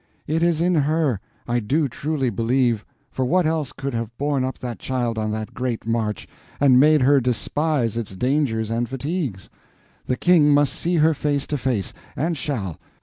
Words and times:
It 0.25 0.41
is 0.41 0.61
in 0.61 0.73
her, 0.73 1.19
I 1.47 1.59
do 1.59 1.87
truly 1.87 2.31
believe, 2.31 2.83
for 3.11 3.23
what 3.23 3.45
else 3.45 3.71
could 3.71 3.93
have 3.93 4.17
borne 4.17 4.43
up 4.43 4.57
that 4.57 4.79
child 4.79 5.19
on 5.19 5.29
that 5.29 5.53
great 5.53 5.85
march, 5.85 6.27
and 6.59 6.79
made 6.79 7.03
her 7.03 7.21
despise 7.21 7.97
its 7.97 8.15
dangers 8.15 8.71
and 8.71 8.89
fatigues? 8.89 9.51
The 10.07 10.17
King 10.17 10.55
must 10.55 10.73
see 10.73 10.95
her 10.95 11.13
face 11.13 11.45
to 11.45 11.57
face—and 11.59 12.35
shall!' 12.35 12.79